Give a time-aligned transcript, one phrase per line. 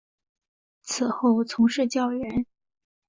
[0.81, 2.47] 此后从事教员。